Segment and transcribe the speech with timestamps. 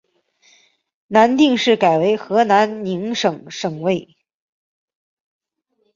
[1.05, 4.15] 南定市改为河南宁省省莅。